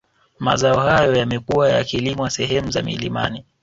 [0.39, 3.43] Mazao hayo yamekuwa yakilimwa sehemu za milimani